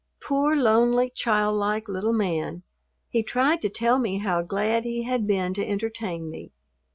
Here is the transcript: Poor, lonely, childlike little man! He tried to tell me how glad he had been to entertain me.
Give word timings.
Poor, 0.19 0.55
lonely, 0.55 1.11
childlike 1.11 1.87
little 1.87 2.11
man! 2.11 2.63
He 3.07 3.21
tried 3.21 3.61
to 3.61 3.69
tell 3.69 3.99
me 3.99 4.17
how 4.17 4.41
glad 4.41 4.83
he 4.83 5.03
had 5.03 5.27
been 5.27 5.53
to 5.53 5.63
entertain 5.67 6.27
me. 6.31 6.51